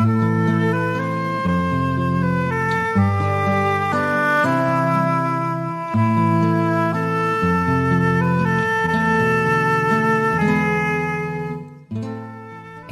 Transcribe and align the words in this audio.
En 0.00 0.08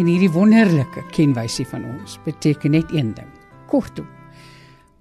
hierdie 0.06 0.28
wonderlike 0.30 1.02
kenwysie 1.10 1.64
van 1.66 1.82
ons 1.88 2.18
beteken 2.26 2.76
net 2.76 2.92
een 2.92 3.14
ding. 3.16 3.30
Kortom. 3.66 4.06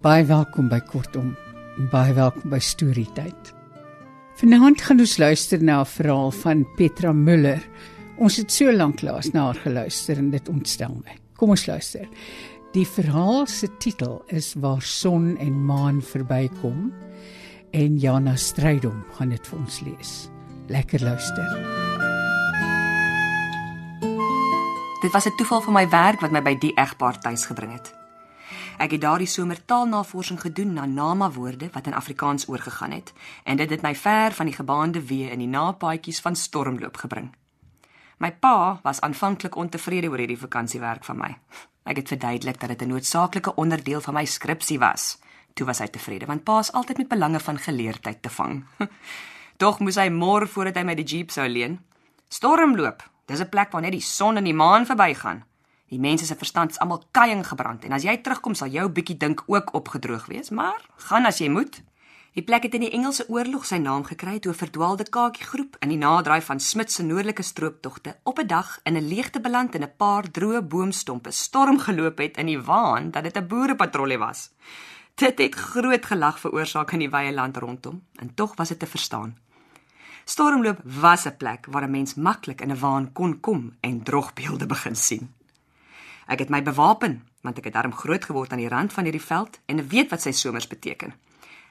Baie 0.01 0.23
welkom 0.25 0.71
by 0.71 0.79
Kortom. 0.79 1.35
Baie 1.91 2.15
welkom 2.17 2.49
by 2.49 2.57
Storytyd. 2.63 3.53
Vanaand 4.39 4.81
gaan 4.81 5.03
ons 5.03 5.19
luister 5.21 5.61
na 5.61 5.81
'n 5.81 5.85
verhaal 5.85 6.31
van 6.31 6.65
Petra 6.77 7.11
Müller. 7.11 7.61
Ons 8.17 8.37
het 8.37 8.51
so 8.51 8.71
lank 8.71 9.01
laas 9.01 9.31
na 9.33 9.45
haar 9.51 9.61
geluister 9.61 10.17
en 10.17 10.29
dit 10.31 10.49
ontstel 10.49 11.01
my. 11.03 11.26
Kom 11.37 11.53
ons 11.53 11.67
luister. 11.69 12.07
Die 12.73 12.85
verhaal 12.87 13.45
se 13.45 13.69
titel 13.77 14.23
is 14.33 14.55
Waar 14.57 14.81
son 14.81 15.35
en 15.37 15.65
maan 15.65 16.01
verbykom 16.01 16.89
en 17.77 17.97
Jana 18.01 18.33
Strydom 18.35 19.03
gaan 19.17 19.29
dit 19.29 19.49
vir 19.49 19.59
ons 19.59 19.77
lees. 19.85 20.13
Lekker 20.67 21.03
luister. 21.05 21.45
Dit 25.01 25.11
was 25.13 25.25
'n 25.25 25.37
toeval 25.37 25.61
van 25.61 25.73
my 25.73 25.89
werk 25.89 26.19
wat 26.19 26.31
my 26.31 26.41
by 26.41 26.57
die 26.57 26.73
egpaar 26.73 27.19
tuis 27.19 27.45
gebring 27.45 27.71
het. 27.71 27.93
Ek 28.77 28.91
het 28.91 29.01
daardie 29.01 29.27
somer 29.27 29.65
taalnavorsing 29.65 30.41
gedoen 30.41 30.73
na 30.73 30.85
Nama-woorde 30.85 31.69
wat 31.71 31.87
in 31.87 31.93
Afrikaans 31.93 32.47
oorgegaan 32.47 32.91
het 32.91 33.13
en 33.43 33.57
dit 33.57 33.69
het 33.69 33.81
my 33.81 33.95
ver 33.95 34.31
van 34.31 34.45
die 34.45 34.55
gebaande 34.55 35.01
weë 35.01 35.31
in 35.31 35.39
die 35.39 35.47
napaadjies 35.47 36.19
van 36.19 36.35
stormloop 36.35 36.97
gebring. 36.97 37.29
My 38.17 38.31
pa 38.31 38.79
was 38.83 39.01
aanvanklik 39.01 39.55
ontevrede 39.55 40.09
oor 40.09 40.17
hierdie 40.17 40.39
vakansiewerk 40.39 41.03
van 41.03 41.17
my. 41.17 41.37
Ek 41.83 42.01
het 42.01 42.07
verduidelik 42.07 42.59
dat 42.59 42.69
dit 42.69 42.81
'n 42.81 42.87
noodsaaklike 42.87 43.55
onderdeel 43.55 44.01
van 44.01 44.13
my 44.13 44.25
skripsie 44.25 44.79
was. 44.79 45.17
Toe 45.53 45.65
was 45.65 45.79
hy 45.79 45.87
tevrede 45.87 46.25
want 46.25 46.43
pa 46.43 46.59
is 46.59 46.71
altyd 46.71 46.97
met 46.97 47.07
belange 47.07 47.39
van 47.39 47.57
geleerdheid 47.57 48.21
te 48.21 48.29
vang. 48.29 48.65
Tog 49.57 49.79
moes 49.79 49.95
hy 49.95 50.09
môre 50.09 50.47
voordat 50.47 50.75
hy 50.75 50.83
my 50.83 50.95
die 50.95 51.05
jeep 51.05 51.31
sou 51.31 51.47
leen. 51.47 51.79
Stormloop, 52.29 53.03
Dis 53.27 53.39
'n 53.39 53.49
plek 53.49 53.71
waar 53.71 53.81
net 53.81 53.91
die 53.91 54.01
son 54.01 54.37
en 54.37 54.43
die 54.43 54.53
maan 54.53 54.85
verbygaan. 54.85 55.43
Die 55.87 55.99
mense 55.99 56.25
se 56.25 56.35
verstand 56.35 56.71
is 56.71 56.79
almal 56.79 57.03
kaiing 57.11 57.47
gebrand 57.47 57.83
en 57.83 57.91
as 57.91 58.03
jy 58.03 58.17
terugkom 58.17 58.55
sal 58.55 58.67
jou 58.67 58.89
bietjie 58.89 59.17
dink 59.17 59.43
ook 59.45 59.73
opgedroog 59.73 60.25
wees, 60.25 60.49
maar 60.49 60.81
gaan 60.95 61.25
as 61.25 61.37
jy 61.37 61.49
moet. 61.49 61.83
Die 62.37 62.45
plek 62.45 62.67
het 62.67 62.75
in 62.77 62.83
die 62.85 62.91
Engelse 62.93 63.23
oorlog 63.33 63.63
sy 63.65 63.79
naam 63.81 64.03
gekry 64.05 64.35
toe 64.37 64.51
'n 64.51 64.57
verdwaalde 64.57 65.05
kakigroep 65.09 65.77
in 65.81 65.89
die 65.89 65.97
naderdraai 65.97 66.41
van 66.41 66.59
Smit 66.59 66.91
se 66.91 67.03
noordelike 67.03 67.41
strooptogte 67.41 68.17
op 68.23 68.39
'n 68.39 68.47
dag 68.47 68.79
in 68.83 68.95
'n 68.97 69.07
leegte 69.07 69.39
beland 69.41 69.75
en 69.75 69.81
'n 69.81 69.95
paar 69.97 70.29
droë 70.31 70.61
boomstompe 70.61 71.31
storm 71.31 71.79
geloop 71.79 72.17
het 72.17 72.37
in 72.37 72.45
die 72.45 72.61
waan 72.61 73.11
dat 73.11 73.23
dit 73.23 73.37
'n 73.37 73.47
boerepatrollie 73.47 74.17
was. 74.17 74.51
Dit 75.15 75.39
het 75.39 75.55
groot 75.55 76.05
gelag 76.05 76.39
veroorsaak 76.39 76.91
in 76.91 76.99
die 76.99 77.09
wye 77.09 77.33
land 77.33 77.57
rondom 77.57 78.03
en 78.15 78.33
tog 78.33 78.55
was 78.55 78.69
dit 78.69 78.79
te 78.79 78.87
verstaan. 78.87 79.37
Stormloop 80.25 80.79
was 80.83 81.25
'n 81.25 81.37
plek 81.37 81.65
waar 81.65 81.83
'n 81.87 81.91
mens 81.91 82.15
maklik 82.15 82.61
in 82.61 82.71
'n 82.71 82.79
waan 82.79 83.11
kon 83.13 83.39
kom 83.39 83.77
en 83.81 84.03
drogbeelde 84.03 84.65
begin 84.75 84.95
sien. 84.95 85.33
Ek 86.27 86.39
het 86.39 86.49
my 86.49 86.63
bewapen, 86.63 87.27
want 87.41 87.57
ek 87.57 87.63
het 87.63 87.73
darm 87.73 87.93
groot 87.93 88.25
geword 88.25 88.51
aan 88.51 88.59
die 88.59 88.69
rand 88.69 88.93
van 88.93 89.03
hierdie 89.03 89.25
veld 89.25 89.59
en 89.65 89.87
weet 89.87 90.09
wat 90.09 90.21
sy 90.21 90.31
somers 90.31 90.67
beteken. 90.67 91.13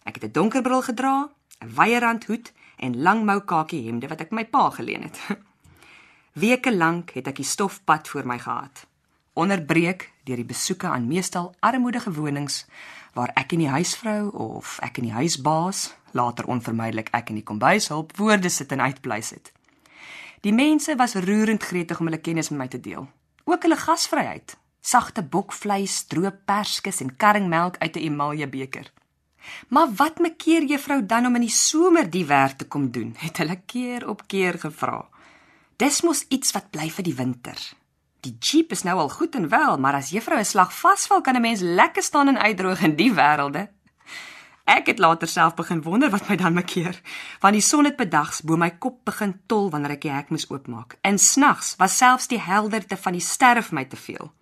Ek 0.06 0.14
het 0.14 0.24
'n 0.24 0.32
donker 0.32 0.62
bril 0.62 0.82
gedra, 0.82 1.28
'n 1.60 1.74
wye 1.74 1.98
rand 1.98 2.24
hoed 2.24 2.52
en 2.76 3.02
lang 3.02 3.24
mou 3.24 3.40
kakie 3.40 3.84
hemde 3.86 4.08
wat 4.08 4.20
ek 4.20 4.30
my 4.30 4.44
pa 4.44 4.70
geleen 4.70 5.02
het. 5.02 5.18
Weke 6.42 6.76
lank 6.76 7.10
het 7.10 7.26
ek 7.26 7.36
die 7.36 7.44
stofpad 7.44 8.08
voor 8.08 8.26
my 8.26 8.38
gehad. 8.38 8.86
Onderbreek 9.32 10.12
deur 10.24 10.36
die 10.36 10.44
besoeke 10.44 10.86
aan 10.86 11.06
meestal 11.06 11.54
armoedige 11.60 12.12
wonings 12.12 12.66
waar 13.12 13.30
ek 13.34 13.52
en 13.52 13.58
die 13.58 13.68
huisvrou 13.68 14.30
of 14.30 14.78
ek 14.84 14.98
en 14.98 15.08
die 15.08 15.16
huisbaas 15.16 15.96
later 16.12 16.46
onvermydelik 16.46 17.08
ek 17.12 17.28
in 17.28 17.40
die 17.40 17.44
kombuis 17.44 17.88
hulp 17.88 18.16
woorde 18.16 18.48
sit 18.48 18.72
en 18.72 18.80
uitbleis 18.80 19.30
het. 19.30 19.52
Die 20.40 20.52
mense 20.52 20.96
was 20.96 21.14
roerend 21.14 21.62
gretig 21.62 22.00
om 22.00 22.06
hulle 22.06 22.20
kennis 22.20 22.48
met 22.48 22.58
my 22.58 22.68
te 22.68 22.80
deel. 22.80 23.08
Ook 23.44 23.62
hulle 23.62 23.76
gasvryheid, 23.76 24.56
sagte 24.80 25.22
bokvleis, 25.22 26.04
droë 26.06 26.32
perskes 26.44 27.00
en 27.00 27.16
karringmelk 27.16 27.78
uit 27.78 27.96
'n 27.96 28.04
emalje 28.12 28.46
beker. 28.48 28.92
Maar 29.68 29.92
wat 29.96 30.18
maak 30.18 30.38
keer 30.38 30.64
juffrou 30.64 31.06
dan 31.06 31.26
om 31.26 31.34
in 31.34 31.46
die 31.46 31.52
somer 31.52 32.10
die 32.10 32.26
werk 32.26 32.58
te 32.58 32.66
kom 32.66 32.90
doen? 32.90 33.14
het 33.26 33.36
hulle 33.36 33.60
keer 33.66 34.08
op 34.08 34.26
keer 34.26 34.58
gevra. 34.58 35.04
Dis 35.76 36.02
mos 36.02 36.24
iets 36.28 36.52
wat 36.56 36.70
bly 36.70 36.90
vir 36.90 37.04
die 37.04 37.14
winter. 37.14 37.58
Die 38.24 38.36
jeep 38.40 38.72
is 38.72 38.82
nou 38.82 38.96
al 38.98 39.10
goed 39.12 39.34
en 39.34 39.48
wel, 39.48 39.78
maar 39.78 39.94
as 39.94 40.10
juffrou 40.10 40.38
'n 40.38 40.44
slag 40.44 40.72
vasval, 40.72 41.20
kan 41.20 41.36
'n 41.36 41.40
mens 41.40 41.60
lekker 41.60 42.02
staan 42.02 42.28
en 42.28 42.38
uitdroog 42.38 42.82
in 42.82 42.96
die 42.96 43.12
wêrelde. 43.12 43.68
Ek 44.66 44.86
het 44.86 44.98
later 44.98 45.28
self 45.28 45.54
begin 45.54 45.82
wonder 45.82 46.10
wat 46.10 46.28
my 46.28 46.36
dan 46.36 46.54
mekeer, 46.54 47.00
want 47.40 47.54
die 47.54 47.62
son 47.62 47.84
het 47.86 47.96
bedags 47.96 48.40
bo 48.42 48.56
my 48.56 48.70
kop 48.82 49.04
begin 49.04 49.36
tol 49.46 49.70
wanneer 49.70 49.94
ek 49.94 50.00
die 50.00 50.10
hek 50.10 50.32
moes 50.34 50.48
oopmaak. 50.50 50.96
En 51.06 51.18
snags 51.22 51.76
was 51.78 51.96
selfs 51.96 52.26
die 52.26 52.40
helderte 52.42 52.96
van 52.96 53.12
die 53.12 53.22
sterre 53.22 53.62
vir 53.62 53.74
my 53.74 53.84
te 53.84 53.96
veel. 53.96 54.32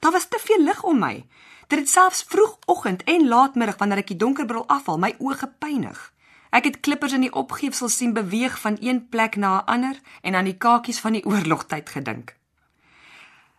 Daar 0.00 0.12
was 0.12 0.28
te 0.28 0.40
veel 0.40 0.64
lig 0.64 0.82
om 0.82 0.98
my. 0.98 1.26
Dit 1.66 1.78
het 1.78 1.88
selfs 1.88 2.22
vroegoggend 2.22 3.04
en 3.04 3.28
laatmiddag 3.28 3.78
wanneer 3.78 4.02
ek 4.04 4.12
die 4.12 4.20
donkerbril 4.20 4.66
afhaal, 4.68 4.98
my 4.98 5.14
oë 5.18 5.36
gepynig. 5.44 6.12
Ek 6.54 6.68
het 6.68 6.80
klippers 6.80 7.12
in 7.16 7.24
die 7.26 7.32
opgeefsel 7.32 7.88
sien 7.88 8.12
beweeg 8.14 8.60
van 8.60 8.76
een 8.80 9.08
plek 9.08 9.36
na 9.36 9.58
'n 9.58 9.66
ander 9.66 10.00
en 10.22 10.34
aan 10.34 10.44
die 10.44 10.56
kakies 10.56 11.00
van 11.00 11.12
die 11.12 11.24
oorlogtyd 11.30 11.88
gedink. 11.88 12.36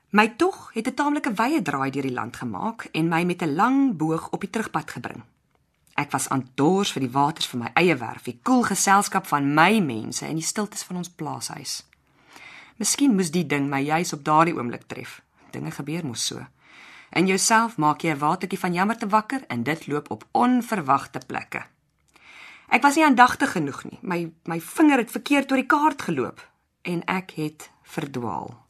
My 0.09 0.27
tog 0.37 0.71
het 0.73 0.87
'n 0.87 0.93
taamlike 0.93 1.33
wye 1.33 1.61
draai 1.61 1.91
deur 1.91 2.07
die 2.07 2.13
land 2.13 2.35
gemaak 2.35 2.87
en 2.91 3.07
my 3.07 3.23
met 3.23 3.41
'n 3.41 3.55
lang 3.55 3.97
boog 3.97 4.29
op 4.29 4.39
die 4.41 4.49
terugpad 4.49 4.91
gebring. 4.91 5.23
Ek 5.95 6.11
was 6.11 6.29
aantors 6.29 6.91
vir 6.91 7.01
die 7.01 7.11
waters 7.11 7.47
van 7.47 7.59
my 7.59 7.69
eie 7.73 7.95
werf, 7.95 8.23
die 8.23 8.39
koel 8.43 8.63
geselskap 8.63 9.27
van 9.27 9.53
my 9.53 9.79
mense 9.79 10.25
en 10.25 10.35
die 10.35 10.43
stiltes 10.43 10.83
van 10.83 10.95
ons 10.95 11.09
plaashuis. 11.09 11.85
Miskien 12.75 13.15
moes 13.15 13.31
die 13.31 13.45
ding 13.47 13.69
my 13.69 13.79
juis 13.79 14.13
op 14.13 14.23
daardie 14.23 14.55
oomblik 14.55 14.83
tref. 14.87 15.21
Dinge 15.51 15.71
gebeur 15.71 16.05
mos 16.05 16.25
so. 16.25 16.47
In 17.15 17.27
jouself 17.27 17.77
maak 17.77 18.01
jy 18.01 18.11
'n 18.11 18.19
watertjie 18.19 18.59
van 18.59 18.73
jammer 18.73 18.97
te 18.97 19.07
wakker 19.07 19.41
en 19.47 19.63
dit 19.63 19.87
loop 19.87 20.11
op 20.11 20.27
onverwagte 20.31 21.19
plekke. 21.27 21.63
Ek 22.69 22.81
was 22.81 22.95
nie 22.95 23.05
aandagtig 23.05 23.51
genoeg 23.51 23.83
nie. 23.83 23.99
My 24.01 24.31
my 24.43 24.59
vinger 24.59 24.97
het 24.97 25.11
verkeerd 25.11 25.51
oor 25.51 25.57
die 25.57 25.71
kaart 25.75 26.01
geloop 26.01 26.49
en 26.81 27.03
ek 27.05 27.31
het 27.31 27.69
verdwaal. 27.83 28.65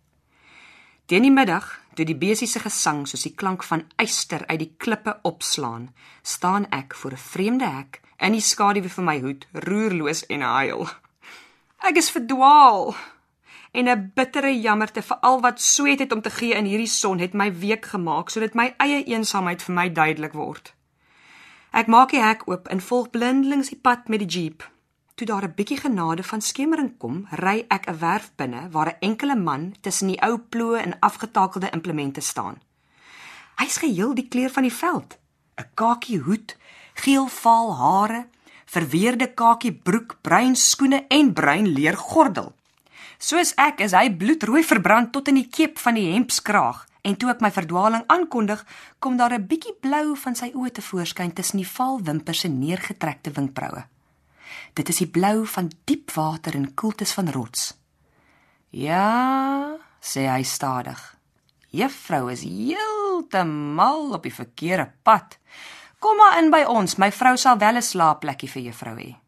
Teen 1.05 1.21
die 1.21 1.31
middag 1.31 1.85
Toe 1.95 2.03
die 2.03 2.17
besie 2.19 2.47
se 2.47 2.59
gesang 2.59 3.05
soos 3.07 3.23
die 3.23 3.31
klank 3.39 3.63
van 3.63 3.85
yster 4.03 4.41
uit 4.49 4.59
die 4.59 4.73
klippe 4.83 5.13
opslaan, 5.23 5.93
staan 6.21 6.67
ek 6.75 6.95
voor 6.95 7.11
'n 7.15 7.27
vreemde 7.31 7.65
hek 7.65 8.01
in 8.19 8.31
die 8.31 8.41
skaduwee 8.41 8.91
van 8.91 9.03
my 9.03 9.19
hoed, 9.19 9.47
roerloos 9.53 10.25
en 10.25 10.41
huil. 10.41 10.89
Ek 11.79 11.95
is 11.95 12.11
verdwaal. 12.11 12.95
En 13.75 13.89
'n 13.89 14.11
bittere 14.15 14.59
jammerte 14.61 15.01
vir 15.01 15.17
al 15.19 15.41
wat 15.41 15.61
sweet 15.61 15.99
het 15.99 16.11
om 16.11 16.21
te 16.21 16.29
gee 16.29 16.53
in 16.55 16.65
hierdie 16.65 16.87
son 16.87 17.19
het 17.19 17.33
my 17.33 17.53
week 17.59 17.85
gemaak 17.85 18.29
sodat 18.29 18.53
my 18.53 18.73
eie 18.77 19.03
eensaamheid 19.03 19.63
vir 19.63 19.75
my 19.75 19.91
duidelik 19.91 20.33
word. 20.33 20.73
Ek 21.71 21.87
maak 21.87 22.11
die 22.11 22.21
hek 22.23 22.47
oop 22.47 22.67
en 22.67 22.81
volg 22.81 23.09
blindelings 23.09 23.69
die 23.69 23.81
pad 23.81 24.07
met 24.07 24.19
die 24.19 24.39
jeep. 24.39 24.63
Toe 25.15 25.27
daar 25.27 25.43
'n 25.43 25.53
bietjie 25.55 25.77
genade 25.77 26.23
van 26.23 26.41
skemering 26.41 26.97
kom, 26.97 27.27
ry 27.31 27.65
ek 27.67 27.89
'n 27.89 27.99
werf 27.99 28.31
binne 28.35 28.69
waar 28.71 28.87
'n 28.87 28.97
enkele 28.99 29.35
man 29.35 29.75
tussen 29.81 30.07
die 30.07 30.21
ou 30.21 30.37
ploë 30.37 30.79
en 30.81 30.99
afgetakelde 30.99 31.69
implemente 31.69 32.21
staan. 32.21 32.61
Hy's 33.55 33.77
geheel 33.77 34.13
die 34.13 34.27
kleur 34.27 34.49
van 34.49 34.63
die 34.63 34.73
veld, 34.73 35.17
'n 35.57 35.69
kakie 35.73 36.19
hoed, 36.19 36.57
geel 36.93 37.27
vaal 37.27 37.75
hare, 37.75 38.27
verweerde 38.65 39.33
kakie 39.33 39.73
broek, 39.73 40.17
bruin 40.21 40.55
skoene 40.55 41.05
en 41.07 41.33
bruin 41.33 41.67
leer 41.67 41.97
gordel. 41.97 42.55
Soos 43.17 43.53
ek 43.57 43.79
is 43.79 43.93
hy 43.95 44.09
bloedrooi 44.09 44.63
verbrand 44.63 45.11
tot 45.11 45.27
in 45.31 45.39
die 45.39 45.47
keep 45.47 45.79
van 45.79 45.95
die 45.95 46.11
hempskraag 46.13 46.85
en 47.05 47.15
toe 47.21 47.29
ek 47.29 47.41
my 47.43 47.51
verdwaling 47.53 48.03
aankondig, 48.09 48.65
kom 48.99 49.17
daar 49.17 49.33
'n 49.33 49.47
bietjie 49.47 49.75
blou 49.79 50.15
van 50.15 50.35
sy 50.35 50.51
oë 50.53 50.71
te 50.71 50.81
voorskyn 50.81 51.33
tussen 51.33 51.57
die 51.57 51.67
vaal 51.67 52.01
wimpers 52.01 52.43
en 52.43 52.59
neergetrekte 52.59 53.31
wenkbroue. 53.31 53.85
Dit 54.73 54.89
is 54.89 54.97
die 54.97 55.07
blou 55.07 55.45
van 55.45 55.71
diep 55.85 56.11
water 56.11 56.55
en 56.55 56.73
koeltes 56.73 57.13
van 57.13 57.31
rots. 57.31 57.77
Ja, 58.69 59.77
sê 60.01 60.27
hy 60.27 60.43
stadig. 60.43 61.15
Juffrou 61.69 62.31
is 62.31 62.43
heeltemal 62.43 64.13
op 64.13 64.23
die 64.23 64.33
verkeerde 64.33 64.91
pad. 65.03 65.37
Kom 65.99 66.17
maar 66.17 66.39
in 66.39 66.51
by 66.51 66.63
ons, 66.67 66.97
my 66.97 67.11
vrou 67.11 67.37
sal 67.37 67.57
wel 67.57 67.75
'n 67.75 67.81
slaapplekkie 67.81 68.49
vir 68.49 68.61
juffrou 68.61 68.95
hê. 68.95 69.24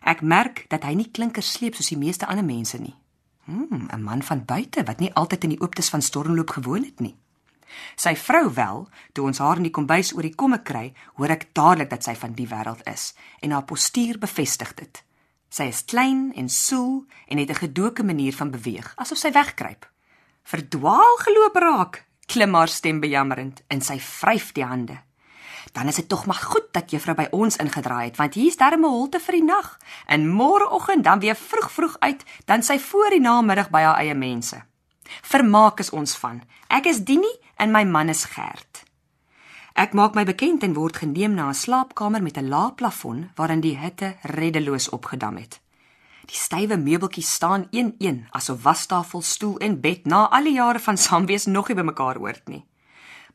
Ek 0.00 0.20
merk 0.20 0.64
dat 0.68 0.84
hy 0.84 0.94
nie 0.94 1.10
klinker 1.10 1.42
sleep 1.42 1.74
soos 1.74 1.88
die 1.88 1.98
meeste 1.98 2.26
ander 2.26 2.44
mense 2.44 2.78
nie. 2.78 2.96
Hm, 3.44 3.88
'n 3.92 4.02
man 4.02 4.22
van 4.22 4.44
buite 4.44 4.84
wat 4.84 5.00
nie 5.00 5.14
altyd 5.14 5.44
in 5.44 5.50
die 5.50 5.60
ooptes 5.60 5.88
van 5.88 6.02
stormloop 6.02 6.50
gewoon 6.50 6.84
het 6.84 7.00
nie. 7.00 7.16
Sy 7.96 8.14
vrou 8.16 8.52
wel, 8.54 8.88
toe 9.12 9.26
ons 9.26 9.38
haar 9.38 9.56
in 9.56 9.62
die 9.68 9.74
kombuis 9.74 10.14
oor 10.14 10.22
die 10.22 10.34
komme 10.34 10.62
kry, 10.62 10.92
hoor 11.14 11.30
ek 11.30 11.48
dadelik 11.52 11.90
dat 11.90 12.04
sy 12.04 12.14
van 12.14 12.32
die 12.32 12.48
wêreld 12.48 12.82
is 12.88 13.14
en 13.40 13.50
haar 13.50 13.64
postuur 13.64 14.18
bevestig 14.18 14.74
dit. 14.74 15.02
Sy 15.48 15.70
is 15.72 15.84
klein 15.88 16.32
en 16.36 16.48
soel 16.48 17.06
en 17.26 17.38
het 17.38 17.50
'n 17.50 17.64
gedoke 17.64 18.02
manier 18.04 18.34
van 18.34 18.50
beweeg, 18.50 18.92
asof 18.96 19.18
sy 19.18 19.32
wegkruip. 19.32 19.90
Verdwaal 20.42 21.16
geloop 21.16 21.56
raak, 21.56 22.04
klim 22.26 22.54
haar 22.54 22.68
stem 22.68 23.00
bejammerend 23.00 23.62
en 23.68 23.80
sy 23.80 23.98
vryf 23.98 24.52
die 24.52 24.64
hande. 24.64 25.07
Dan 25.72 25.88
is 25.88 25.94
dit 25.94 26.08
tog 26.08 26.26
maar 26.26 26.42
goed 26.42 26.72
dat 26.72 26.90
juffrou 26.90 27.16
by 27.16 27.26
ons 27.30 27.56
ingedraai 27.56 28.04
het, 28.04 28.16
want 28.16 28.34
hier's 28.34 28.56
darm 28.56 28.84
'n 28.84 28.88
holte 28.88 29.20
vir 29.20 29.34
die 29.34 29.44
nag. 29.44 29.78
En 30.06 30.28
môreoggend 30.28 31.04
dan 31.04 31.20
weer 31.20 31.36
vroeg 31.36 31.72
vroeg 31.72 31.96
uit, 31.98 32.24
dan 32.44 32.62
sy 32.62 32.78
voor 32.78 33.10
die 33.10 33.20
namiddag 33.20 33.70
by 33.70 33.80
haar 33.80 33.98
eie 33.98 34.14
mense. 34.14 34.62
Vermaak 35.22 35.80
is 35.80 35.90
ons 35.90 36.16
van. 36.16 36.42
Ek 36.68 36.86
is 36.86 37.04
Dini 37.04 37.32
en 37.56 37.70
my 37.70 37.84
man 37.84 38.08
is 38.08 38.24
Gert. 38.24 38.84
Ek 39.72 39.92
maak 39.92 40.14
my 40.14 40.24
bekend 40.24 40.62
en 40.62 40.74
word 40.74 40.96
geneem 40.96 41.34
na 41.34 41.48
'n 41.48 41.54
slaapkamer 41.54 42.22
met 42.22 42.36
'n 42.36 42.48
lae 42.48 42.72
plafon 42.72 43.30
waarin 43.34 43.60
die 43.60 43.76
hitte 43.78 44.16
reddeloos 44.22 44.88
opgedam 44.88 45.36
het. 45.36 45.60
Die 46.26 46.36
stywe 46.36 46.76
meubeltjies 46.76 47.32
staan 47.32 47.68
een-een 47.70 48.26
asof 48.30 48.62
wastafel, 48.62 49.22
stoel 49.22 49.58
en 49.58 49.80
bed 49.80 50.04
na 50.04 50.28
al 50.28 50.44
die 50.44 50.52
jare 50.52 50.78
van 50.78 50.96
saamwees 50.96 51.46
nog 51.46 51.68
nie 51.68 51.76
bymekaar 51.76 52.16
hoort 52.16 52.48
nie 52.48 52.67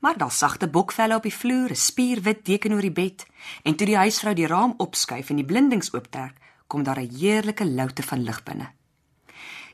maar 0.04 0.18
daar 0.18 0.32
sagte 0.32 0.68
bokvelle 0.68 1.16
op 1.16 1.24
die 1.24 1.34
vloer, 1.34 1.70
'n 1.70 1.76
spierwit 1.76 2.46
deken 2.46 2.74
oor 2.74 2.82
die 2.82 2.92
bed, 2.92 3.26
en 3.64 3.76
toe 3.76 3.88
die 3.88 3.98
huisvrou 3.98 4.34
die 4.36 4.48
raam 4.48 4.74
opskuif 4.78 5.30
en 5.30 5.36
die 5.36 5.46
blindings 5.46 5.94
ooptrek, 5.94 6.36
kom 6.68 6.84
daar 6.84 7.00
'n 7.00 7.16
heerlike 7.16 7.66
loute 7.66 8.04
van 8.04 8.24
lig 8.24 8.44
binne. 8.44 8.72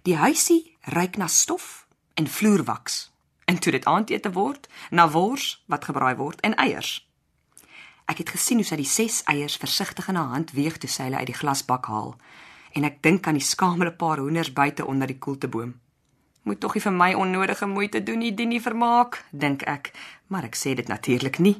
Die 0.02 0.16
huisie 0.16 0.78
ruik 0.82 1.18
na 1.18 1.28
stof 1.28 1.88
en 2.14 2.28
vloerwaks, 2.28 3.12
en 3.46 3.60
toe 3.60 3.72
dit 3.72 3.86
aandete 3.86 4.32
word, 4.32 4.68
na 4.90 5.10
wors 5.10 5.64
wat 5.66 5.86
gebraai 5.86 6.16
word 6.16 6.40
en 6.40 6.56
eiers. 6.56 7.10
Ek 8.06 8.18
het 8.18 8.30
gesien 8.30 8.58
hoe 8.58 8.66
sy 8.66 8.76
die 8.76 8.86
6 8.86 9.24
eiers 9.24 9.58
versigtig 9.58 10.08
in 10.08 10.16
haar 10.16 10.34
hand 10.34 10.52
weeg 10.52 10.78
toe 10.78 10.90
sy 10.90 11.04
hulle 11.04 11.18
uit 11.18 11.26
die 11.26 11.40
glasbak 11.42 11.86
haal, 11.86 12.16
en 12.72 12.84
ek 12.84 13.02
dink 13.02 13.28
aan 13.28 13.38
die 13.38 13.48
skamele 13.48 13.92
paar 13.92 14.18
hoenders 14.18 14.54
buite 14.54 14.86
onder 14.86 15.08
die 15.08 15.18
koelteboom. 15.18 15.80
Moet 16.50 16.60
tog 16.60 16.74
nie 16.74 16.82
vir 16.82 16.94
my 16.98 17.08
onnodige 17.14 17.68
moeite 17.70 18.00
doen 18.02 18.24
nie, 18.24 18.32
Dini 18.34 18.58
vermaak, 18.58 19.20
dink 19.30 19.62
ek, 19.70 19.92
maar 20.34 20.48
ek 20.48 20.56
sê 20.58 20.72
dit 20.74 20.88
natuurlik 20.90 21.38
nie. 21.38 21.60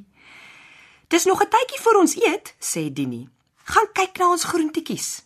Dis 1.14 1.28
nog 1.30 1.44
'n 1.44 1.50
tydjie 1.54 1.82
voor 1.84 2.00
ons 2.00 2.16
eet, 2.18 2.56
sê 2.58 2.90
Dini. 2.94 3.30
Gaan 3.64 3.90
kyk 3.94 4.18
na 4.18 4.32
ons 4.32 4.44
groentjies. 4.44 5.22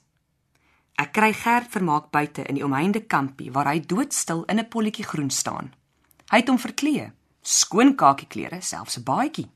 Ek 0.95 1.13
kry 1.13 1.33
Gert 1.33 1.71
vermaak 1.71 2.11
buite 2.11 2.43
in 2.43 2.55
die 2.55 2.63
omheinde 2.63 3.07
kampie 3.07 3.51
waar 3.51 3.67
hy 3.71 3.79
doodstil 3.79 4.43
in 4.47 4.59
'n 4.59 4.67
polletjie 4.67 5.05
groen 5.05 5.29
staan. 5.29 5.73
Hy 6.29 6.37
het 6.37 6.47
hom 6.47 6.59
verklee, 6.59 7.11
skoon 7.41 7.95
kakieklere, 7.95 8.61
selfs 8.61 8.97
'n 8.97 9.03
baadjie. 9.03 9.49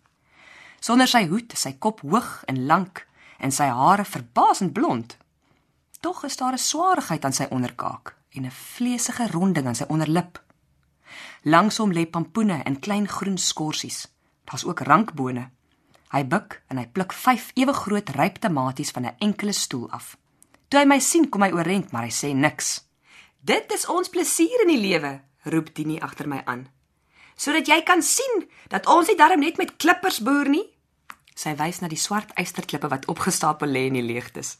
Sonder 0.79 1.07
sy 1.07 1.27
hoed, 1.27 1.51
sy 1.57 1.73
kop 1.79 1.99
hoog 2.01 2.43
en 2.45 2.65
lank 2.65 3.07
en 3.39 3.51
sy 3.51 3.65
hare 3.65 4.05
verbasend 4.05 4.73
blond. 4.73 5.17
Tog 5.99 6.23
is 6.23 6.37
daar 6.37 6.53
'n 6.53 6.57
swaarigheid 6.57 7.25
aan 7.25 7.33
sy 7.33 7.47
onderkaak 7.49 8.16
en 8.37 8.45
'n 8.45 8.51
vleesige 8.51 9.27
ronding 9.31 9.65
aan 9.67 9.75
sy 9.75 9.85
onderlip. 9.87 10.43
Langs 11.41 11.77
hom 11.77 11.91
lê 11.91 12.05
pampoene 12.05 12.61
in 12.63 12.79
klein 12.79 13.07
groen 13.07 13.37
skorsies. 13.37 14.07
Daar's 14.43 14.65
ook 14.65 14.79
rankbone. 14.79 15.49
Hy 16.07 16.23
buig 16.27 16.61
en 16.67 16.77
hy 16.77 16.87
pluk 16.87 17.13
5 17.13 17.51
ewe 17.53 17.73
groot 17.73 18.09
ryp 18.09 18.37
tomaties 18.37 18.91
van 18.91 19.05
'n 19.05 19.15
enkele 19.17 19.51
stoel 19.51 19.91
af. 19.91 20.17
Toe 20.67 20.79
hy 20.79 20.85
my 20.85 20.99
sien, 20.99 21.29
kom 21.29 21.41
hy 21.41 21.51
oorent, 21.51 21.91
maar 21.91 22.03
hy 22.03 22.11
sê 22.11 22.35
niks. 22.35 22.87
"Dit 23.39 23.71
is 23.71 23.87
ons 23.87 24.09
plesier 24.09 24.61
in 24.61 24.67
die 24.67 24.87
lewe," 24.87 25.21
roep 25.43 25.75
Dini 25.75 25.99
agter 25.99 26.27
my 26.27 26.41
aan. 26.45 26.67
"Sodat 27.35 27.67
jy 27.67 27.81
kan 27.81 28.01
sien 28.01 28.49
dat 28.67 28.85
ons 28.85 29.07
nie 29.07 29.17
darm 29.17 29.39
net 29.39 29.57
met 29.57 29.77
klippers 29.77 30.19
boer 30.19 30.49
nie." 30.49 30.75
Sy 31.35 31.55
wys 31.55 31.79
na 31.79 31.87
die 31.87 31.97
swart 31.97 32.31
eysterklippe 32.33 32.87
wat 32.87 33.05
opgestapel 33.05 33.67
lê 33.67 33.85
in 33.85 33.93
die 33.93 34.01
leegtes. 34.01 34.57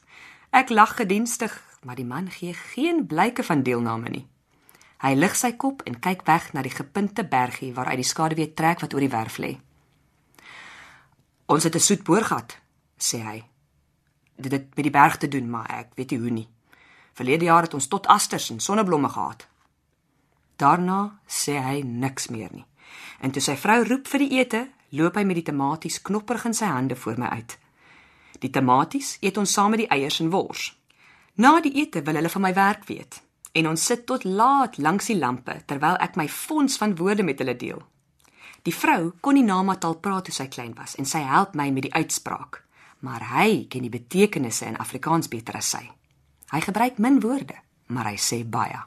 Ek 0.52 0.70
lag 0.70 0.96
gedienstig, 0.96 1.64
maar 1.84 1.96
die 1.96 2.06
man 2.06 2.32
gee 2.32 2.54
geen 2.54 3.06
blyke 3.08 3.44
van 3.44 3.64
deelname 3.64 4.10
nie. 4.10 4.28
Hy 4.98 5.14
lig 5.14 5.36
sy 5.38 5.52
kop 5.54 5.84
en 5.86 6.00
kyk 6.00 6.26
weg 6.26 6.54
na 6.54 6.62
die 6.66 6.74
gepunte 6.74 7.24
bergie 7.24 7.74
waaruit 7.74 8.02
die 8.02 8.08
skaduwee 8.08 8.54
trek 8.54 8.82
wat 8.82 8.94
oor 8.94 9.06
die 9.06 9.14
werf 9.14 9.38
lê. 9.38 9.58
Ons 11.46 11.64
het 11.64 11.76
'n 11.76 11.80
soet 11.80 12.04
boor 12.04 12.24
gehad, 12.24 12.58
sê 12.98 13.22
hy. 13.24 13.44
Dit 14.36 14.52
het 14.52 14.76
met 14.76 14.84
die 14.84 14.92
berg 14.92 15.18
te 15.18 15.28
doen, 15.28 15.50
maar 15.50 15.70
ek 15.70 15.88
weet 15.96 16.12
nie 16.12 16.20
hoe 16.20 16.30
nie. 16.30 16.50
Verlede 17.14 17.46
jaar 17.46 17.62
het 17.62 17.74
ons 17.74 17.88
tot 17.88 18.08
asters 18.08 18.50
en 18.50 18.60
sonneblomme 18.60 19.10
gehad. 19.10 19.48
Daarna 20.56 21.20
sê 21.28 21.62
hy 21.62 21.82
niks 21.82 22.28
meer 22.28 22.50
nie. 22.52 22.66
En 23.20 23.32
toe 23.32 23.42
sy 23.42 23.56
vrou 23.56 23.84
roep 23.84 24.08
vir 24.08 24.20
die 24.20 24.40
ete, 24.40 24.70
loop 24.90 25.16
hy 25.16 25.24
met 25.24 25.36
die 25.36 25.44
tomaties 25.44 26.02
knopperig 26.02 26.46
in 26.46 26.54
sy 26.54 26.66
hande 26.66 26.96
voor 26.96 27.18
my 27.18 27.28
uit. 27.28 27.58
Die 28.40 28.50
tomaties 28.50 29.18
eet 29.22 29.38
ons 29.38 29.54
saam 29.54 29.70
met 29.70 29.80
die 29.80 29.90
eiers 29.90 30.20
en 30.20 30.30
wors. 30.30 30.77
Na 31.38 31.60
die 31.62 31.76
ete 31.78 32.02
wil 32.02 32.18
hulle 32.18 32.30
van 32.34 32.42
my 32.42 32.54
werk 32.58 32.88
weet 32.90 33.22
en 33.58 33.68
ons 33.70 33.84
sit 33.90 34.06
tot 34.10 34.24
laat 34.24 34.78
langs 34.78 35.06
die 35.10 35.18
lampe 35.18 35.54
terwyl 35.70 35.98
ek 36.02 36.18
my 36.18 36.28
fonds 36.30 36.78
van 36.78 36.96
woorde 36.98 37.24
met 37.26 37.40
hulle 37.42 37.56
deel. 37.58 37.80
Die 38.66 38.74
vrou 38.74 39.14
kon 39.22 39.38
nie 39.38 39.46
namatal 39.46 40.00
praat 40.02 40.28
toe 40.28 40.34
sy 40.34 40.48
klein 40.54 40.74
was 40.78 40.96
en 40.98 41.06
sy 41.10 41.22
help 41.26 41.54
my 41.58 41.70
met 41.74 41.88
die 41.88 41.94
uitspraak, 41.94 42.64
maar 43.06 43.30
hy 43.36 43.66
ken 43.70 43.86
die 43.86 43.94
betekenisse 43.94 44.66
in 44.66 44.78
Afrikaans 44.82 45.30
beter 45.30 45.58
as 45.58 45.70
sy. 45.74 45.84
Hy 46.54 46.62
gebruik 46.66 46.98
min 46.98 47.22
woorde, 47.22 47.58
maar 47.94 48.10
hy 48.10 48.18
sê 48.22 48.42
baie. 48.42 48.82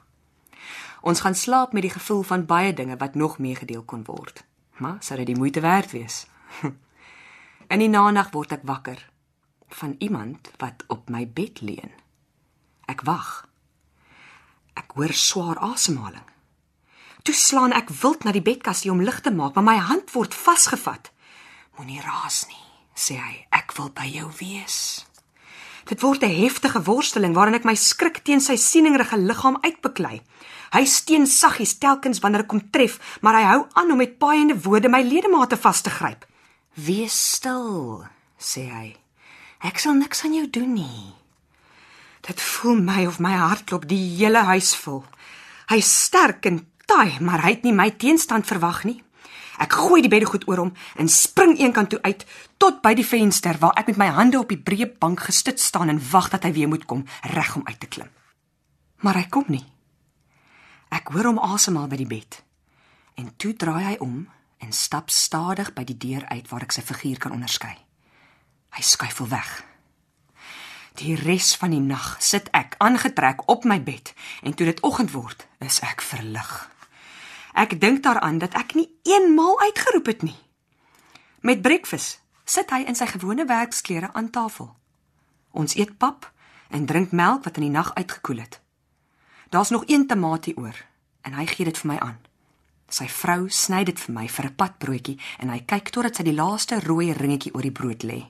Ons 1.01 1.23
gaan 1.23 1.35
slaap 1.35 1.71
met 1.73 1.87
die 1.87 1.93
gevoel 1.95 2.23
van 2.27 2.45
baie 2.45 2.75
dinge 2.75 2.99
wat 2.99 3.15
nog 3.15 3.39
meegedeel 3.39 3.83
kon 3.83 4.03
word. 4.05 4.43
Maar 4.77 4.99
sou 4.99 5.17
dit 5.17 5.31
die 5.31 5.39
moeite 5.39 5.63
werd 5.63 5.91
wees? 5.95 6.25
in 7.73 7.79
die 7.79 7.89
nag 7.89 8.31
word 8.35 8.59
ek 8.59 8.67
wakker 8.67 9.07
van 9.71 9.95
iemand 9.99 10.51
wat 10.59 10.83
op 10.87 11.09
my 11.09 11.23
bed 11.27 11.61
leun. 11.61 12.00
Ek 12.91 13.05
wag. 13.07 13.45
Ek 14.75 14.97
hoor 14.97 15.13
swaar 15.15 15.59
asemhaling. 15.63 16.27
Toe 17.23 17.35
slaan 17.37 17.75
ek 17.77 17.91
wild 18.01 18.25
na 18.25 18.33
die 18.35 18.43
bedkassie 18.43 18.91
om 18.91 19.03
lig 19.05 19.21
te 19.23 19.31
maak, 19.31 19.55
maar 19.55 19.67
my 19.67 19.77
hand 19.77 20.11
word 20.15 20.35
vasgevat. 20.35 21.11
Moenie 21.77 22.01
raas 22.03 22.43
nie, 22.49 22.65
sê 22.97 23.15
hy. 23.21 23.35
Ek 23.53 23.71
wil 23.77 23.91
by 23.95 24.07
jou 24.09 24.27
wees. 24.41 25.05
Dit 25.87 26.01
word 26.01 26.23
'n 26.23 26.35
heftige 26.43 26.81
worsteling 26.83 27.33
waarin 27.33 27.55
ek 27.55 27.65
my 27.65 27.75
skrik 27.75 28.23
teen 28.23 28.41
sy 28.41 28.55
sieningrige 28.55 29.17
liggaam 29.17 29.57
uitbeklei. 29.61 30.21
Hy 30.71 30.85
steen 30.85 31.27
saggies 31.27 31.77
telkens 31.77 32.19
wanneer 32.19 32.43
ek 32.43 32.51
hom 32.51 32.69
tref, 32.71 32.99
maar 33.21 33.35
hy 33.35 33.43
hou 33.43 33.67
aan 33.73 33.91
om 33.91 33.97
met 33.97 34.19
paaiende 34.19 34.61
woorde 34.63 34.89
my 34.89 35.01
ledemate 35.01 35.57
vas 35.57 35.81
te 35.81 35.89
gryp. 35.89 36.25
"Wees 36.75 37.33
stil," 37.35 38.07
sê 38.39 38.69
hy. 38.69 38.95
"Ek 39.61 39.79
sal 39.79 39.93
niks 39.93 40.23
aan 40.23 40.33
jou 40.33 40.49
doen 40.49 40.73
nie." 40.73 41.20
Dit 42.21 42.41
voel 42.41 42.81
my 42.81 43.05
of 43.09 43.19
my 43.19 43.33
hart 43.33 43.65
klop 43.69 43.87
die 43.89 44.01
hele 44.19 44.43
huis 44.51 44.75
vol. 44.77 45.03
Hy's 45.71 45.89
sterk 46.05 46.45
en 46.45 46.61
taai, 46.85 47.17
maar 47.19 47.41
hy 47.45 47.55
het 47.55 47.63
nie 47.65 47.73
my 47.73 47.89
teenstand 47.97 48.45
verwag 48.49 48.83
nie. 48.85 48.99
Ek 49.61 49.73
gooi 49.77 50.01
die 50.01 50.09
beddegoed 50.09 50.47
oor 50.49 50.63
hom 50.63 50.71
en 50.97 51.09
spring 51.11 51.53
eenkant 51.59 51.91
toe 51.93 51.99
uit 52.01 52.25
tot 52.61 52.81
by 52.81 52.95
die 52.97 53.05
venster 53.05 53.59
waar 53.61 53.77
ek 53.77 53.91
met 53.91 53.99
my 54.01 54.09
hande 54.15 54.39
op 54.39 54.49
die 54.49 54.57
breë 54.57 54.89
bank 55.01 55.21
gestit 55.27 55.61
staan 55.61 55.91
en 55.93 56.01
wag 56.11 56.31
dat 56.33 56.47
hy 56.47 56.53
weer 56.55 56.69
moet 56.71 56.87
kom 56.89 57.03
reg 57.35 57.55
om 57.55 57.65
uit 57.67 57.79
te 57.79 57.89
klim. 57.89 58.09
Maar 59.05 59.21
hy 59.21 59.27
kom 59.29 59.45
nie. 59.53 59.65
Ek 60.91 61.13
hoor 61.13 61.29
hom 61.29 61.41
asemhaal 61.41 61.89
by 61.91 62.01
die 62.01 62.09
bed. 62.09 62.41
En 63.17 63.29
toe 63.37 63.53
draai 63.53 63.83
hy 63.93 63.97
om 64.01 64.25
en 64.61 64.73
stap 64.73 65.09
stadig 65.09 65.73
by 65.73 65.85
die 65.85 65.97
deur 65.97 66.25
uit 66.29 66.49
waar 66.49 66.65
ek 66.65 66.73
sy 66.73 66.83
figuur 66.85 67.21
kan 67.21 67.33
onderskei. 67.37 67.73
Hy 68.77 68.83
skuifel 68.85 69.29
weg. 69.29 69.70
Die 70.99 71.15
res 71.15 71.55
van 71.55 71.71
die 71.71 71.79
nag 71.79 72.15
sit 72.19 72.49
ek 72.51 72.75
aangetrek 72.77 73.47
op 73.49 73.63
my 73.63 73.79
bed 73.83 74.13
en 74.43 74.53
toe 74.53 74.65
dit 74.65 74.81
oggend 74.83 75.11
word, 75.11 75.47
is 75.59 75.79
ek 75.79 76.01
verlig. 76.01 76.51
Ek 77.53 77.79
dink 77.79 78.03
daaraan 78.03 78.37
dat 78.37 78.53
ek 78.55 78.75
nie 78.75 78.89
eenmal 79.03 79.59
uitgeroep 79.59 80.05
het 80.05 80.21
nie. 80.21 80.37
Met 81.41 81.61
breakfast 81.61 82.19
sit 82.45 82.71
hy 82.71 82.83
in 82.87 82.95
sy 82.95 83.07
gewone 83.07 83.45
werksklere 83.47 84.11
aan 84.13 84.29
tafel. 84.29 84.75
Ons 85.51 85.75
eet 85.75 85.97
pap 85.97 86.27
en 86.69 86.85
drink 86.85 87.11
melk 87.11 87.47
wat 87.47 87.57
in 87.59 87.67
die 87.67 87.75
nag 87.75 87.93
uitgekoel 87.95 88.43
het. 88.43 88.59
Daar's 89.51 89.69
nog 89.69 89.83
een 89.87 90.07
tamatie 90.07 90.57
oor 90.57 90.75
en 91.21 91.33
hy 91.33 91.45
gee 91.45 91.65
dit 91.65 91.77
vir 91.77 91.91
my 91.93 91.97
aan. 91.99 92.19
Sy 92.91 93.07
vrou 93.07 93.47
sny 93.47 93.83
dit 93.87 93.99
vir 93.99 94.13
my 94.13 94.27
vir 94.27 94.45
'n 94.45 94.55
padbroodjie 94.55 95.19
en 95.39 95.49
hy 95.49 95.59
kyk 95.65 95.89
totdat 95.89 96.15
sy 96.15 96.23
die 96.23 96.35
laaste 96.35 96.79
rooi 96.79 97.11
ringetjie 97.13 97.53
oor 97.55 97.61
die 97.61 97.71
brood 97.71 98.03
lê. 98.03 98.27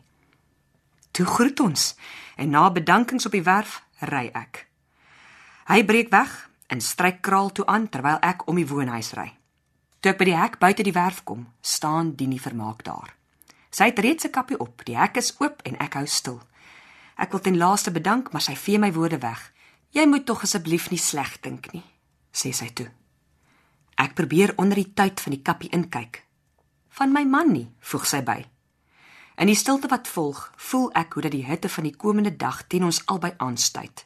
Toe 1.12 1.26
groet 1.26 1.60
ons 1.60 1.96
en 2.36 2.50
na 2.50 2.72
bedankings 2.72 3.26
op 3.26 3.36
die 3.36 3.44
werf 3.44 3.82
ry 4.00 4.30
ek. 4.34 4.68
Hy 5.68 5.84
breek 5.86 6.12
weg 6.12 6.50
en 6.72 6.82
stryk 6.82 7.22
kraal 7.22 7.52
toe 7.52 7.66
aan 7.66 7.90
terwyl 7.90 8.20
ek 8.24 8.48
om 8.48 8.56
die 8.56 8.68
woonhuis 8.68 9.14
ry. 9.20 9.30
Toe 10.02 10.12
ek 10.14 10.18
by 10.18 10.26
die 10.26 10.38
hek 10.38 10.56
buite 10.60 10.84
die 10.88 10.96
werf 10.96 11.24
kom, 11.24 11.46
staan 11.62 12.16
Dini 12.16 12.40
vermaak 12.40 12.84
daar. 12.88 13.14
Sy 13.72 13.92
het 13.92 14.00
reeds 14.00 14.26
'n 14.26 14.32
kappie 14.32 14.60
op. 14.60 14.86
Die 14.86 14.98
hek 14.98 15.18
is 15.18 15.36
oop 15.40 15.62
en 15.64 15.78
ek 15.80 15.94
hou 15.94 16.06
stil. 16.06 16.42
Ek 17.18 17.32
wil 17.32 17.40
ten 17.40 17.58
laaste 17.58 17.92
bedank, 17.92 18.32
maar 18.32 18.42
sy 18.42 18.56
vee 18.56 18.80
my 18.80 18.92
woorde 18.94 19.20
weg. 19.20 19.52
Jy 19.92 20.06
moet 20.06 20.26
tog 20.26 20.42
asseblief 20.42 20.90
nie 20.90 21.00
sleg 21.00 21.40
dink 21.42 21.72
nie, 21.74 21.84
sê 22.34 22.54
sy 22.54 22.70
toe. 22.74 22.90
Ek 23.96 24.14
probeer 24.14 24.54
onder 24.58 24.76
die 24.76 24.94
tyd 24.94 25.20
van 25.20 25.32
die 25.32 25.42
kappie 25.42 25.70
inkyk. 25.70 26.24
Van 26.90 27.12
my 27.12 27.24
man 27.24 27.52
nie, 27.52 27.68
voeg 27.80 28.06
sy 28.08 28.22
by. 28.22 28.46
In 29.42 29.50
die 29.50 29.56
stilte 29.56 29.88
wat 29.90 30.06
volg, 30.08 30.52
voel 30.56 30.92
ek 30.94 31.16
hoe 31.18 31.22
dat 31.26 31.34
die 31.34 31.46
hitte 31.46 31.70
van 31.70 31.88
die 31.88 31.96
komende 31.98 32.30
dag 32.38 32.60
teen 32.70 32.84
ons 32.86 33.00
albei 33.10 33.32
aanstuit. 33.42 34.04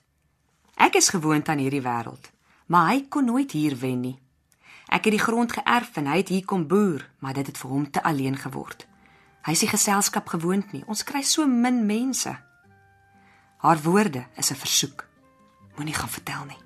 Ek 0.80 0.96
is 0.96 1.10
gewoond 1.12 1.50
aan 1.52 1.60
hierdie 1.60 1.84
wêreld, 1.84 2.30
maar 2.72 2.94
hy 2.94 3.02
kon 3.12 3.28
nooit 3.28 3.52
hier 3.52 3.76
wen 3.82 4.00
nie. 4.00 4.14
Ek 4.88 5.10
het 5.10 5.18
die 5.18 5.20
grond 5.20 5.52
geërf 5.52 5.98
en 6.00 6.08
hy 6.08 6.22
het 6.22 6.32
hier 6.32 6.46
kom 6.48 6.64
boer, 6.72 7.04
maar 7.20 7.36
dit 7.36 7.52
het 7.52 7.60
vir 7.60 7.74
hom 7.74 7.90
te 7.92 8.04
alleen 8.04 8.40
geword. 8.40 8.88
Hy 9.44 9.58
is 9.58 9.66
die 9.66 9.70
geselskap 9.74 10.32
gewoond 10.32 10.72
nie. 10.72 10.86
Ons 10.88 11.04
kry 11.04 11.20
so 11.28 11.44
min 11.44 11.84
mense. 11.86 12.32
Haar 13.60 13.84
woorde 13.84 14.24
is 14.40 14.52
'n 14.52 14.62
versoek. 14.64 15.04
Moenie 15.76 16.00
gaan 16.00 16.16
vertel 16.16 16.46
nie. 16.46 16.62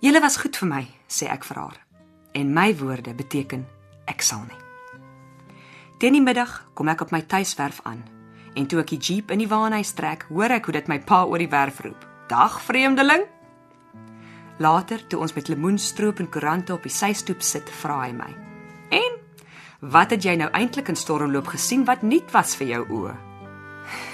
Julle 0.00 0.20
was 0.20 0.36
goed 0.36 0.56
vir 0.56 0.68
my, 0.68 0.86
sê 1.08 1.26
ek 1.26 1.44
vir 1.44 1.56
haar. 1.56 1.86
En 2.32 2.52
my 2.52 2.76
woorde 2.76 3.14
beteken 3.14 3.66
ek 4.06 4.22
sal 4.22 4.46
nie. 4.46 4.67
Teen 5.98 6.14
die 6.14 6.22
middag 6.22 6.52
kom 6.78 6.86
ek 6.92 7.00
op 7.02 7.10
my 7.10 7.24
tuiswerf 7.26 7.80
aan 7.88 8.04
en 8.58 8.66
toe 8.70 8.80
ek 8.80 8.92
die 8.92 9.00
jeep 9.02 9.32
in 9.34 9.42
die 9.42 9.50
waanhuis 9.50 9.92
trek, 9.98 10.24
hoor 10.30 10.50
ek 10.54 10.66
hoe 10.66 10.74
dit 10.74 10.88
my 10.90 10.96
pa 11.02 11.24
oor 11.26 11.38
die 11.38 11.50
werf 11.50 11.78
roep. 11.84 12.06
Dag 12.30 12.56
vreemdeling. 12.64 13.22
Later, 14.58 15.04
toe 15.06 15.20
ons 15.22 15.34
met 15.36 15.50
lemoenstroop 15.50 16.18
en 16.22 16.30
koerante 16.30 16.74
op 16.74 16.86
die 16.86 16.94
systoep 16.94 17.42
sit, 17.46 17.70
vra 17.82 18.00
hy 18.06 18.12
my: 18.14 18.30
"En 18.90 19.18
wat 19.94 20.10
het 20.10 20.24
jy 20.24 20.34
nou 20.36 20.50
eintlik 20.50 20.88
in 20.88 20.98
stormloop 20.98 21.46
gesien 21.54 21.84
wat 21.84 22.02
nuut 22.02 22.30
was 22.32 22.56
vir 22.56 22.66
jou 22.66 22.82
oë?" 22.88 23.14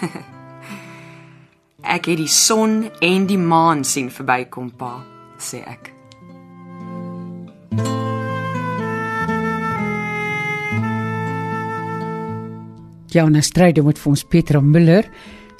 ek 1.97 2.07
het 2.13 2.21
die 2.21 2.29
son 2.29 2.91
en 3.01 3.27
die 3.27 3.41
maan 3.41 3.85
sien 3.85 4.11
verbykom, 4.11 4.71
pa, 4.77 5.01
sê 5.39 5.65
ek. 5.65 5.93
Jana 13.15 13.45
Stryd 13.47 13.79
moet 13.87 13.99
vir 14.01 14.11
ons 14.11 14.25
Petra 14.27 14.59
Müller 14.59 15.07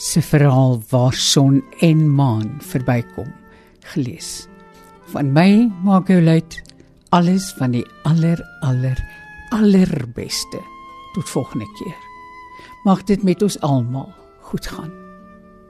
se 0.01 0.19
verhaal 0.27 0.81
waar 0.91 1.15
son 1.15 1.61
en 1.87 2.01
maan 2.11 2.57
verbykom 2.67 3.29
gelees. 3.93 4.49
Van 5.13 5.31
my 5.37 5.69
Margolite 5.87 6.65
alles 7.15 7.53
van 7.61 7.77
die 7.77 7.85
aller 8.11 8.43
aller 8.67 8.99
allerbeste. 9.55 10.59
Tot 11.15 11.31
volgende 11.31 11.69
keer. 11.79 12.01
Mag 12.85 13.05
dit 13.07 13.23
met 13.23 13.43
ons 13.43 13.61
almal 13.63 14.11
goed 14.51 14.67
gaan. 14.67 14.91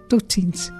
Totsiens. 0.08 0.70